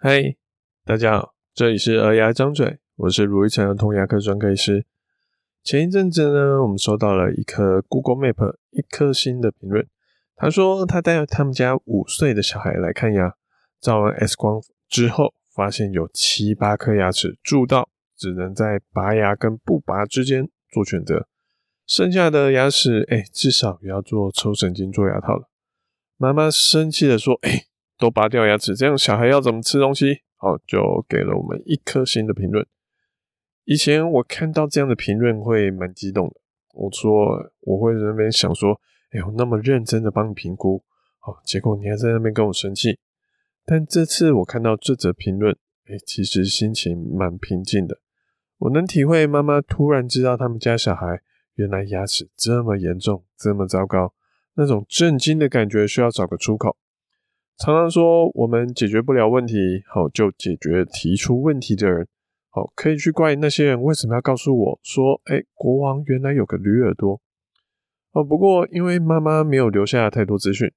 [0.00, 0.36] 嗨
[0.84, 4.86] 大家好，这里是儿牙张嘴，我是卢玉成儿童牙科专科医师。
[5.64, 9.84] 前一阵子呢，我们收到了一颗 Google Map 一颗星的评论，
[10.36, 13.34] 他说他带他们家五岁的小孩来看牙，
[13.80, 21.26] 照完 X 光之后，发现有七八颗牙齿蛀到，只能在拔牙跟不拔之间做选择，
[21.88, 25.50] 剩下的牙齿，哎，至少也要做抽神经做牙套了。
[26.16, 27.64] 妈妈生气的说，哎。
[27.98, 30.20] 都拔掉牙齿，这样小孩要怎么吃东西？
[30.36, 32.64] 好，就给了我们一颗星的评论。
[33.64, 36.34] 以前我看到这样的评论会蛮激动的，
[36.74, 38.80] 我说我会在那边想说，
[39.10, 40.82] 哎，我那么认真的帮你评估，
[41.18, 42.98] 好，结果你还在那边跟我生气。
[43.66, 45.54] 但这次我看到这则评论，
[45.86, 47.98] 哎，其实心情蛮平静的。
[48.58, 51.20] 我能体会妈妈突然知道他们家小孩
[51.54, 54.14] 原来牙齿这么严重，这么糟糕，
[54.54, 56.76] 那种震惊的感觉，需要找个出口。
[57.58, 62.06] 常常说我们解决不了问题，好，就解决提出问题的人，
[62.50, 67.20] 好，可以去怪那些人为什么要告诉我说，哎，国王原来有个驴耳朵，
[68.12, 70.70] 哦，不过因为妈妈没有留下太多资讯，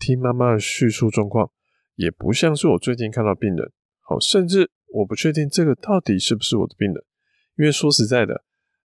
[0.00, 1.52] 听妈妈叙述状况，
[1.94, 7.04] 也不像是我最近看到病人，好，甚至我不确定这个到底是不是我的病人，
[7.56, 8.42] 因为说实在的，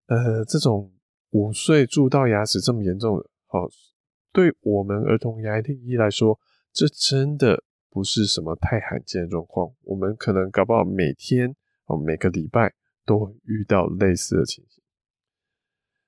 [0.09, 0.93] 呃，这种
[1.31, 3.67] 五岁蛀到牙齿这么严重的，好，
[4.35, 6.39] 对我们儿童牙医来说。
[6.79, 11.53] 这真的不是什么太罕见的状况，我们可能搞不好每天
[11.87, 12.73] 哦，每个礼拜
[13.05, 14.81] 都会遇到类似的情形，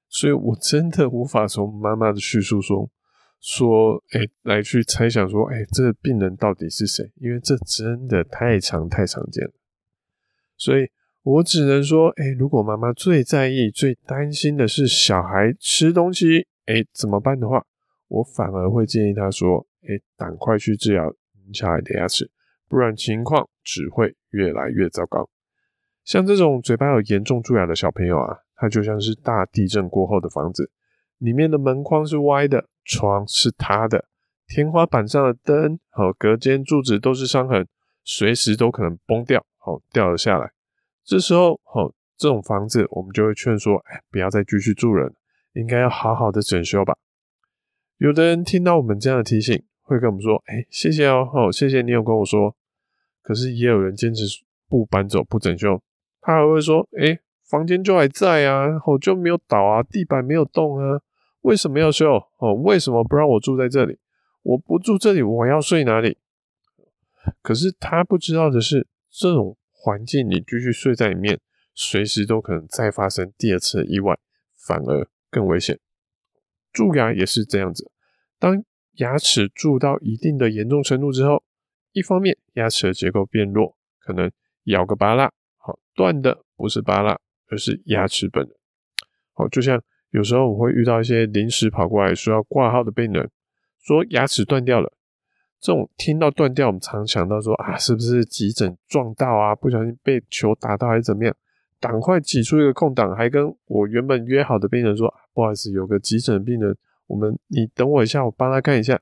[0.08, 2.88] 所以我真的无法从妈妈的叙述中
[3.41, 7.10] 说，哎，来去猜想说，哎，这个病人到底是谁？
[7.16, 9.52] 因为这真的太常太常见了，
[10.56, 10.88] 所以
[11.24, 17.66] 我只能说，哎，如果妈妈最在意、最担心的是小孩吃东西，哎，怎么办的话，
[18.06, 19.66] 我反而会建议她说。
[19.82, 21.12] 哎，赶快去治疗
[21.52, 22.30] 小孩的牙齿，
[22.68, 25.28] 不然情况只会越来越糟糕。
[26.04, 30.70] 像这种嘴巴有严重蛀牙的小朋友啊，他就像是大地震过后的房子，
[31.19, 34.06] 里面的门框是歪的，窗是塌的，
[34.46, 37.66] 天花板上的灯和隔间柱子都是伤痕，
[38.02, 40.52] 随时都可能崩掉，好掉了下来。
[41.04, 45.12] 这时候，好这种房子，我们就会劝说，哎，不要再继续住了，
[45.52, 46.96] 应该要好好的整修吧。
[47.98, 52.54] 有的人听到我们这样的提醒，会跟我们说：“哎、欸，谢谢哦，好、哦，谢谢你有跟我说。”
[53.22, 54.24] 可是也有人坚持
[54.68, 55.82] 不搬走、不整修，
[56.20, 61.00] 他还会说：“哎、房间就还在啊，哦，就没有倒啊，地板没有动啊，
[61.42, 62.22] 为什么要修？
[62.38, 63.98] 哦，为什么不让我住在这里？
[64.42, 66.18] 我不住这里，我要睡哪里？”
[67.42, 71.38] 可是他不知道的是，这种环境你继续睡在里面，
[71.74, 74.16] 随时都可能再发生第二次的意外，
[74.56, 75.78] 反而更危险。
[76.72, 77.90] 蛀牙也是这样子，
[78.38, 78.64] 当
[78.96, 81.42] 牙齿蛀到一定的严重程度之后，
[81.92, 84.30] 一方面牙齿的结构变弱，可能
[84.64, 87.18] 咬个拔拉，好，断的不是拔拉，
[87.48, 88.54] 而是牙齿本人。
[89.32, 93.30] 好，就像有时候我会遇到一些临时跑过来说要挂号的病人，
[93.80, 94.92] 说牙齿断掉了，
[95.60, 101.34] 这种听到断掉，我们常想到说啊，是不是急诊撞到啊，不小心被球打到还是怎么样？
[101.80, 106.76] 赶快挤出一个空档，还跟我原本约好的病人说，不好意思，有个急诊病人。
[107.10, 109.00] 我们，你等我一下，我帮他看一下。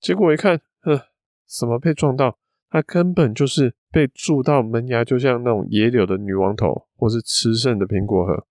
[0.00, 1.08] 结果一看，呵，
[1.48, 2.38] 什么被撞到？
[2.68, 8.46] 他根本就是被蛀到门牙，就像那种野柳的女王头，或是吃剩的苹果核，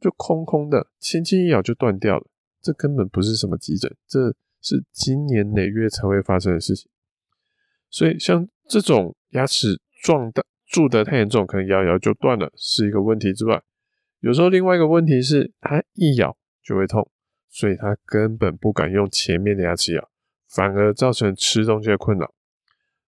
[0.00, 2.26] 就空空的，轻轻一咬就断掉了。
[2.62, 6.90] 这根本不是什么急诊，这是经年累月才会发生的事情。
[7.90, 13.62] 所以，像这种牙齿撞的蛀得太严重，可能咬咬就断了，是一个问题之外，
[14.20, 17.10] 有时候另外一个问题是，它一咬就会痛。
[17.48, 20.08] 所以他根本不敢用前面的牙齿咬，
[20.48, 22.32] 反而造成吃东西的困扰。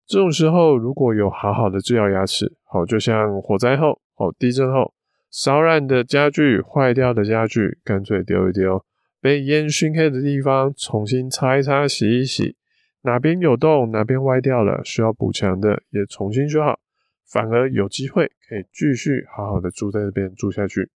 [0.07, 4.95] 这种时候，如果有好好的治疗牙齿，好，就像火灾后、好地震后，
[5.31, 8.83] 烧烂的家具、坏掉的家具，干脆丢一丢；
[9.21, 12.55] 被烟熏黑的地方，重新擦一擦、洗一洗；
[13.03, 16.81] 哪边有洞、哪边歪掉了，需要补强的，也重新修好，
[17.31, 20.89] 反而有机会可以继续好好的住在这边住下去。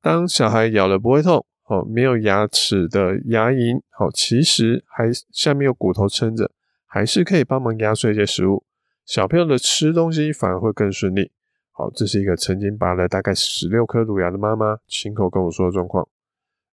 [0.00, 1.44] 当小孩咬了不会痛。
[1.66, 6.50] 哦，没有牙齿的牙龈，好，其实还下面有骨头撑着，
[6.86, 8.64] 还是可以帮忙压碎一些食物。
[9.06, 11.32] 小朋友的吃东西反而会更顺利。
[11.72, 16.06] 好，这是一个曾经拔了大概十六颗乳牙的妈妈亲口跟我说的状况。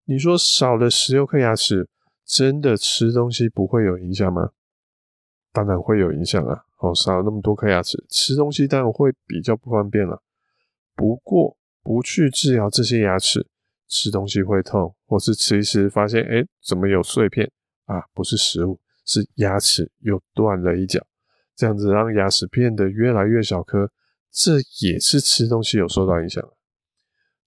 [0.05, 1.87] 你说少了十六颗牙齿，
[2.25, 4.51] 真的吃东西不会有影响吗？
[5.53, 6.63] 当然会有影响啊！
[6.79, 10.21] 哦，少了那么多颗牙齿，吃东西当然会比较不方便了。
[10.95, 13.47] 不过不去治疗这些牙齿。
[13.91, 17.51] 吃东西会痛，或是吃一吃发现，哎，怎么有碎片
[17.85, 18.01] 啊？
[18.13, 21.05] 不是食物，是牙齿又断了一角。
[21.57, 23.91] 这样子让牙齿变得越来越小颗，
[24.31, 26.41] 这也是吃东西有受到影响。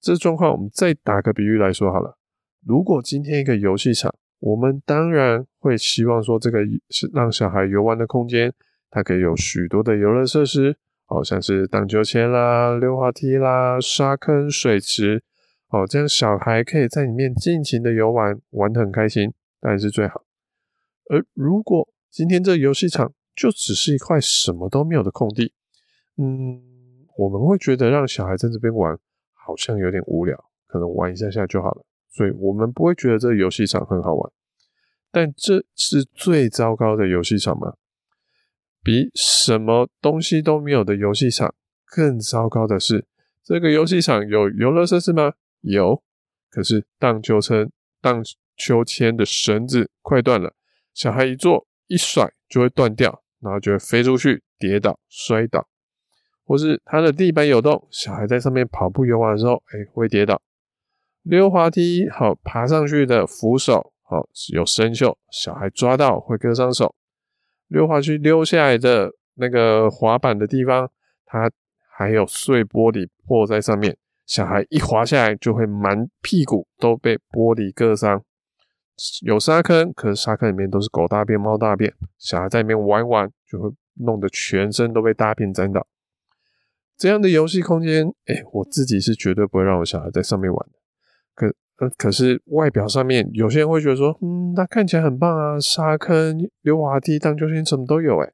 [0.00, 2.19] 这状况我们再打个比喻来说好了，
[2.64, 6.58] 如果今天一个游戏场，我们当然会希望说这个
[6.90, 8.52] 是让小孩游玩的空间，
[8.90, 10.76] 它可以有许多的游乐设施，
[11.06, 15.23] 好像是荡秋千啦、溜滑梯啦、沙坑、水池，
[15.75, 20.25] 哦，这样小孩可以在里面尽情的游玩，玩得很开心，当然是最好。
[21.11, 25.53] 而如果今天这游戏场就只是一块什么都没有的空地，
[26.17, 26.62] 嗯，
[27.17, 28.99] 我们会觉得让小孩在这边玩。
[29.47, 34.32] 好像有点无聊，可能玩一下下就好了，所以我们不会觉得这游戏场很好玩。
[35.12, 37.75] 但这是最糟糕的游戏场吗？
[38.82, 41.55] 比什么东西都没有的游戏场
[41.85, 43.06] 更糟糕的是，
[43.43, 45.35] 这个游戏场有游乐设施吗？
[45.64, 46.02] 有，
[46.50, 47.70] 可是荡秋千、
[48.00, 48.22] 荡
[48.56, 50.55] 秋千的绳子快断了，
[50.93, 55.66] 小孩一坐一甩就会断掉，然后就会飞出去，跌倒摔倒。
[56.46, 60.40] 或是它的地板有洞，小孩在上面跑步游玩的时候，哎、会跌倒。
[61.22, 66.94] 溜滑梯好，爬上去的扶手好，有生锈，小孩抓到会割伤手。
[67.69, 70.90] 溜滑梯溜下来的那个滑板的地方，
[71.25, 71.50] 它
[71.96, 73.96] 还有碎玻璃破在上面，
[74.26, 78.23] 小孩一滑下来就会满屁股都被玻璃割伤。
[79.23, 85.87] 有沙坑，可是沙坑里面都是狗大便、猫大便，小孩在里面玩玩就会弄得全身都被大便沾到。
[86.97, 90.79] 这样的游戏空间，哎、我自己是绝对不会让我小孩在上面玩的。
[91.76, 98.32] 可，可是外表上面，有些人会觉得说，嗯，那看起来很棒啊，沙坑、溜滑梯、荡秋千，什么都有，哎。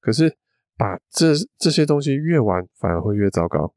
[0.00, 0.36] 可是
[0.76, 3.72] 把这这些东西越玩，反而会越糟糕。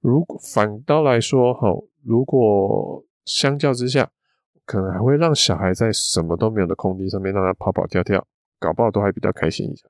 [0.00, 4.10] 如果反倒来说，齁，如果相较之下，
[4.64, 8.26] 可能还会让小孩在什么都没有的空地上面让他跑跑跳跳，
[8.58, 9.88] 搞不好都还比较开心一下。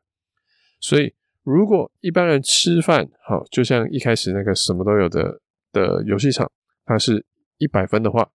[0.81, 1.15] 所以。
[1.45, 5.41] 如果一般人吃饭，好，就像一开始那个什么都有的
[5.73, 6.51] 的游戏场，
[6.85, 7.25] 它是
[7.57, 8.29] 一百分的话，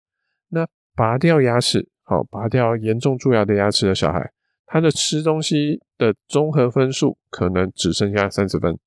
[0.50, 4.32] 那拔掉牙齿，好，拔掉严重蛀牙的牙齿的小孩，
[4.66, 8.80] 他的吃东西的综合分数可能只剩下三十分。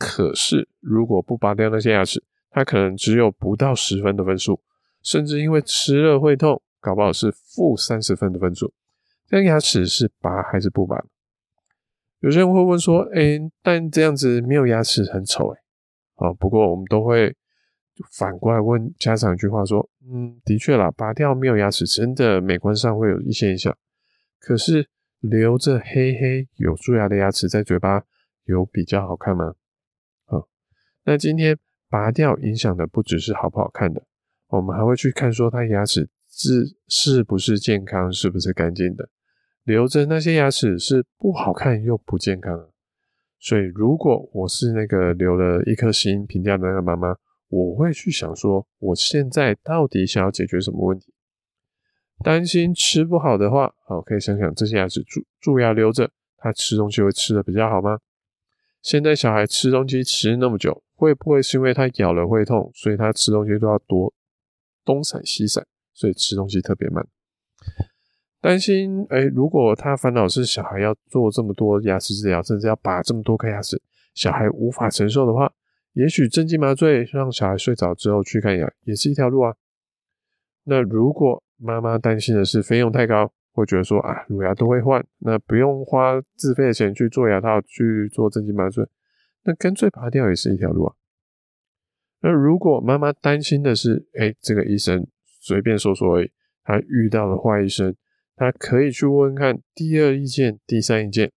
[0.00, 4.58] 可是如果不拔掉那些牙齿，他可能只有不到十分的分数，
[5.02, 8.72] 甚至因为吃了会痛，搞不好是负三十分的分数。
[9.28, 11.04] 这样牙齿是拔还是不拔？
[12.20, 15.60] 有些人会问说：“哎、但这样子没有牙齿很丑哎。”
[16.16, 17.36] 啊，不过我们都会
[18.10, 23.76] 反过来问家长一句话说：“嗯，的确啦，拔掉没有牙齿，真的美观上会有一些影响。
[24.38, 24.88] 可是
[25.20, 28.02] 留着黑黑有蛀牙的牙齿在嘴巴，
[28.44, 29.54] 有比较好看吗？”
[31.04, 31.58] 那今天
[31.88, 34.02] 拔掉影响的不只是好不好看的，
[34.48, 39.08] 我们还会去看说他牙齿是是不是健康，是不是干净的。
[39.64, 42.70] 留着那些牙齿是不好看又不健康，
[43.38, 47.14] 所以如果我是那个留了一颗星评价的那个妈妈，
[47.48, 51.12] 我会去想说，我现在到底想要解决什么问题？
[52.22, 57.98] 担心吃不好的话，好，可以想想这些牙齿蛀蛀牙留着，他吃东西会吃得比较好吗？
[58.82, 64.12] 现在小孩吃东西吃那么久，会不会是因为他咬了会痛，所以他吃东西都要多
[64.84, 67.06] 东闪西闪，所以吃东西特别慢？
[68.42, 73.80] 担心，哎，如果他烦恼是小孩要做这么多牙齿治疗，甚至要拔这么多颗牙齿，
[74.14, 75.50] 小孩无法承受的话，
[75.94, 79.54] 也许镇静麻醉让小孩睡着之后去看牙，也是一条路啊。
[80.64, 88.86] 那如果妈妈担心的是费用太高，会觉得说啊，乳牙都会换，那不用花自费的钱去做牙套去做镇静麻醉，
[89.44, 90.94] 那干脆拔掉也是一条路啊。
[92.20, 95.06] 那如果妈妈担心的是，哎，这个医生
[95.40, 96.30] 随便说说而已，
[96.62, 97.94] 他遇到了坏医生。
[98.36, 101.30] 他可以去问问看第二意见、第三意见。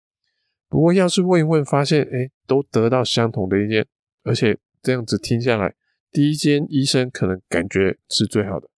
[0.69, 3.85] 不过，要是问一问，发现哎，都得到相同的意见，
[4.23, 5.75] 而且这样子听下来，
[6.11, 8.69] 第一间医生可能感觉是最好的。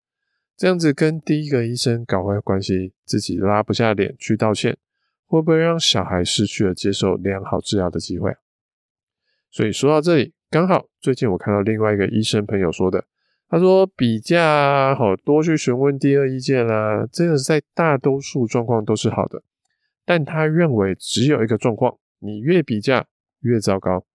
[0.58, 4.76] 这样子跟第一个医生搞坏关系，自己拉不下脸去道歉，
[5.28, 8.36] 会不会让小孩失去了接受良好治疗的机会？
[9.56, 13.06] 所以说到这里，刚好最近我看到另外一个医生朋友说的。
[13.48, 19.42] 他说：“比价好多去询问第二意见啦，这个在大多数状况都是好的。
[20.04, 23.06] 但他认为只有一个状况，你越比价
[23.44, 24.06] 越糟糕，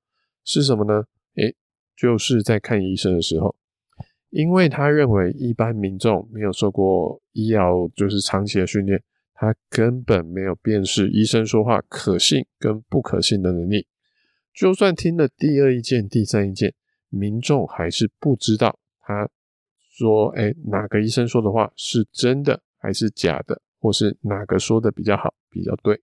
[0.45, 1.05] 是什么呢？
[1.37, 1.57] 诶，
[1.97, 3.57] 就是在看医生的时候，
[4.29, 13.87] 因为他认为一般民众没有受过医疗就是长期的训练，他根本没有辨识医生说话可信跟不可信的能力。
[14.61, 16.75] 就算听了第二意见、第三意见，
[17.09, 19.27] 民众还是不知道。”他
[19.97, 26.03] 说：“哎，哪个医生说的话是真的还是假的，或是哪个说的比较好、比较对？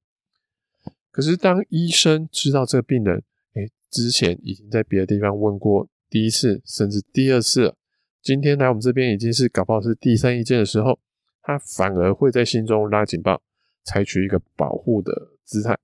[1.11, 3.23] 可是当医生知道这个病人，
[3.53, 7.75] 哎，之前已经在别的地方问过第一次，甚至第二次了，
[8.23, 10.99] 今天来我们这边已经是搞不好是第三意见的时候，
[11.43, 13.39] 他反而会在心中拉警报，
[13.83, 15.77] 采取一个保护的姿态，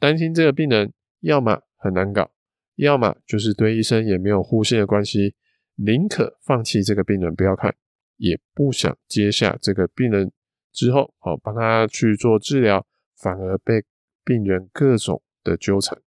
[0.00, 2.30] 担心这个病人要么很难搞，
[2.76, 5.34] 要么就是对医生也没有互信的关系，
[5.76, 7.74] 宁可放弃这个病人不要看，
[8.18, 10.30] 也不想接下这个病人
[10.72, 13.82] 之后，好帮他去做治疗，反而被
[14.22, 15.98] 病人各种的纠缠。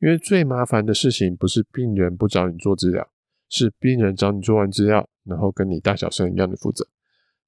[0.00, 3.08] 因为最麻烦的事情不是病人不找你做治疗，
[3.48, 6.86] 是病人找你做完治疗，然后跟你大小声一样的负责。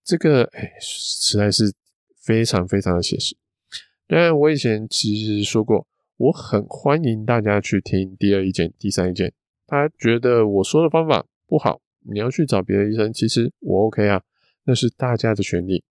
[0.04, 1.74] 这个哎，实在是
[2.22, 3.36] 非常非常的写实。
[4.06, 5.86] 当然，我以前其实说过，
[6.18, 9.32] 我很欢迎大家去听第二意见、第三意见。
[9.66, 14.20] 他觉得我说的方法不好，你要去找别的医生，其实我 OK 啊，
[14.64, 15.84] 那是大家的权利。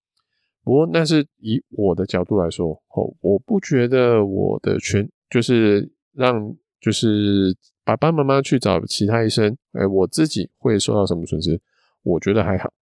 [0.64, 11.60] 不过，那是以我的角度来说，哦，我不觉得我的权就是让就是爸爸妈妈去找其他医生，哎，我自己会受到什么损失？
[12.02, 12.72] 我觉得还好。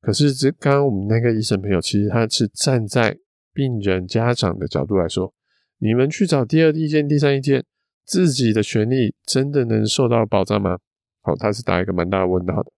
[0.00, 3.18] 可是，这刚刚我们那个医生朋友，其实他是站在
[3.52, 5.34] 病人家长的角度来说，
[5.78, 7.64] 你们去找第二意见、第三意见，
[8.04, 10.78] 自己的权利真的能受到保障吗？
[11.22, 12.72] 好，他是打一个蛮大的问号的。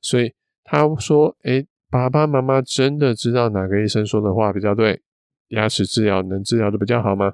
[0.00, 0.32] 所以
[0.64, 5.02] 他说：“诶，爸爸妈妈真的知道哪个医生说的话比较对，
[5.48, 7.32] 牙齿治疗能治疗的比较好吗？”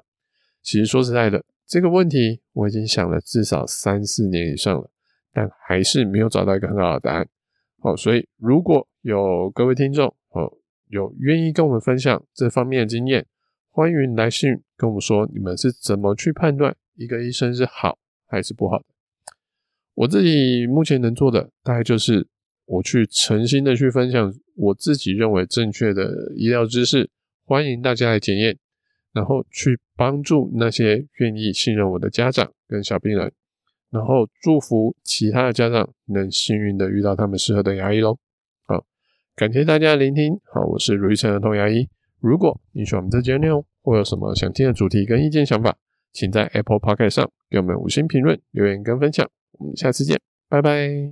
[0.63, 4.89] 其实说实在的，这个问题我已经想了至少三四年以上了，
[5.33, 7.27] 但还是没有找到一个很好的答案。
[7.81, 10.51] 好，所以如果有各位听众，哦，
[10.87, 13.25] 有愿意跟我们分享这方面的经验，
[13.75, 18.85] 欢迎来信跟我们说，你们是怎么去判断一个医生是好还是不好的。
[19.95, 22.27] 我自己目前能做的，大概就是
[22.65, 27.09] 我去诚心的去分享我自己认为正确的医疗知识，
[27.45, 28.55] 欢迎大家来检验，
[29.11, 33.33] 然后去帮助那些愿意信任我的家长跟小病人，
[33.89, 38.19] 然后祝福其他的家长能幸运的遇到他们适合的牙医喽。
[38.67, 38.85] 好
[39.35, 41.89] 感谢大家聆听，好，我是如意成儿童牙医。
[42.23, 45.75] 如果你喜欢我们这节内容，或有什么想听的主题跟意见想法，
[46.13, 49.29] 请在 Apple p o c k e t 上给我们五星评论、留言跟分享。
[49.59, 51.11] 我们下次见，拜拜。